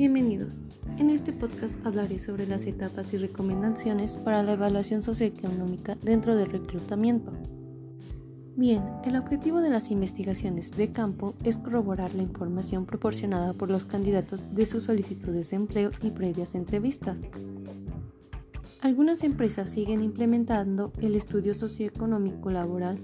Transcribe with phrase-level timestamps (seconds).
[0.00, 0.62] Bienvenidos.
[0.96, 6.50] En este podcast hablaré sobre las etapas y recomendaciones para la evaluación socioeconómica dentro del
[6.50, 7.32] reclutamiento.
[8.56, 13.84] Bien, el objetivo de las investigaciones de campo es corroborar la información proporcionada por los
[13.84, 17.20] candidatos de sus solicitudes de empleo y previas entrevistas.
[18.80, 22.98] Algunas empresas siguen implementando el estudio socioeconómico laboral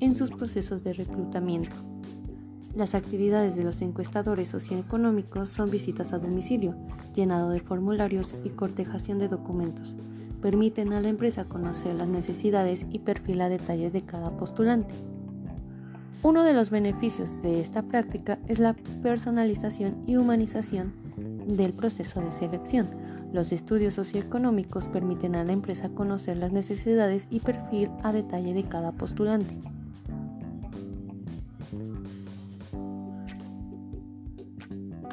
[0.00, 1.76] en sus procesos de reclutamiento.
[2.74, 6.74] Las actividades de los encuestadores socioeconómicos son visitas a domicilio,
[7.14, 9.96] llenado de formularios y cortejación de documentos.
[10.42, 14.94] Permiten a la empresa conocer las necesidades y perfil a detalle de cada postulante.
[16.22, 20.92] Uno de los beneficios de esta práctica es la personalización y humanización
[21.46, 22.88] del proceso de selección.
[23.32, 28.64] Los estudios socioeconómicos permiten a la empresa conocer las necesidades y perfil a detalle de
[28.64, 29.54] cada postulante.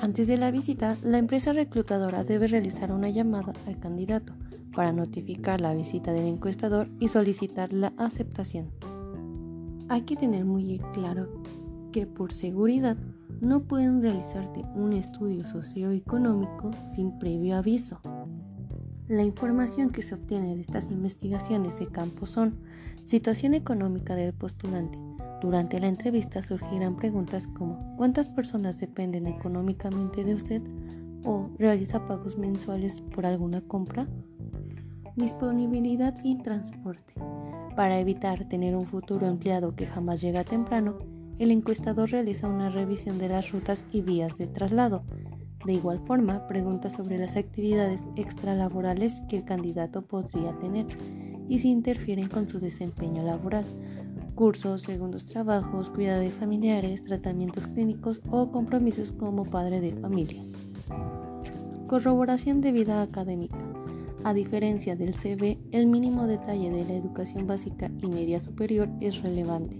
[0.06, 4.34] Antes de la visita, la empresa reclutadora debe realizar una llamada al candidato
[4.76, 8.70] para notificar la visita del encuestador y solicitar la aceptación.
[9.90, 11.42] Hay que tener muy claro
[11.92, 12.98] que por seguridad
[13.42, 18.00] no pueden realizarte un estudio socioeconómico sin previo aviso.
[19.08, 22.60] La información que se obtiene de estas investigaciones de campo son
[23.06, 25.00] situación económica del postulante,
[25.42, 30.62] durante la entrevista surgirán preguntas como ¿cuántas personas dependen económicamente de usted?
[31.24, 34.08] ¿O realiza pagos mensuales por alguna compra?
[35.16, 37.14] Disponibilidad y transporte.
[37.76, 40.98] Para evitar tener un futuro empleado que jamás llega temprano,
[41.40, 45.04] el encuestador realiza una revisión de las rutas y vías de traslado.
[45.66, 50.86] De igual forma, pregunta sobre las actividades extralaborales que el candidato podría tener
[51.50, 53.66] y si interfieren con su desempeño laboral
[54.36, 60.44] cursos, segundos trabajos, cuidado de familiares, tratamientos clínicos o compromisos como padre de familia.
[61.88, 63.58] Corroboración de vida académica.
[64.24, 69.22] A diferencia del CV, el mínimo detalle de la educación básica y media superior es
[69.22, 69.80] relevante.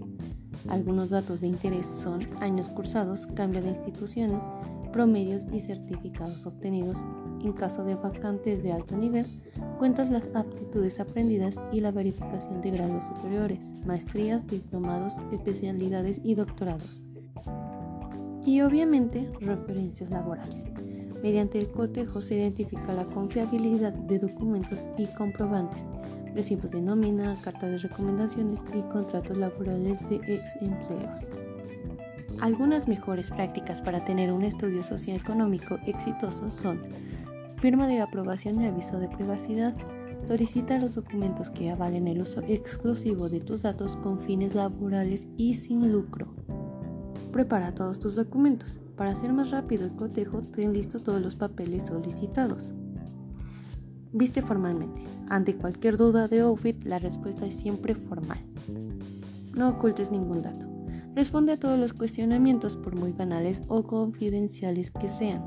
[0.68, 4.40] Algunos datos de interés son años cursados, cambio de institución,
[4.92, 6.98] promedios y certificados obtenidos
[7.42, 9.26] en caso de vacantes de alto nivel,
[9.78, 17.02] cuentas las aptitudes aprendidas y la verificación de grados superiores, maestrías, diplomados, especialidades y doctorados.
[18.44, 20.66] Y obviamente referencias laborales.
[21.22, 25.84] Mediante el cotejo se identifica la confiabilidad de documentos y comprobantes,
[26.34, 31.22] recibos de nómina, cartas de recomendaciones y contratos laborales de ex empleos.
[32.40, 36.80] Algunas mejores prácticas para tener un estudio socioeconómico exitoso son
[37.58, 39.74] Firma de aprobación y aviso de privacidad.
[40.24, 45.54] Solicita los documentos que avalen el uso exclusivo de tus datos con fines laborales y
[45.54, 46.34] sin lucro.
[47.32, 48.78] Prepara todos tus documentos.
[48.96, 52.74] Para hacer más rápido el cotejo, ten listo todos los papeles solicitados.
[54.12, 55.02] Viste formalmente.
[55.28, 58.38] Ante cualquier duda de outfit, la respuesta es siempre formal.
[59.54, 60.75] No ocultes ningún dato.
[61.16, 65.42] Responde a todos los cuestionamientos por muy banales o confidenciales que sean.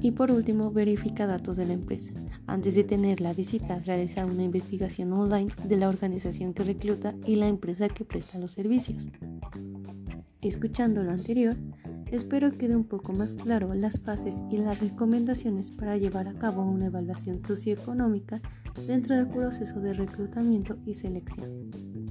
[0.00, 2.12] Y por último, verifica datos de la empresa.
[2.46, 7.34] Antes de tener la visita, realiza una investigación online de la organización que recluta y
[7.34, 9.08] la empresa que presta los servicios.
[10.40, 11.56] Escuchando lo anterior,
[12.12, 16.62] espero quede un poco más claro las fases y las recomendaciones para llevar a cabo
[16.62, 18.40] una evaluación socioeconómica
[18.86, 22.03] dentro del proceso de reclutamiento y selección.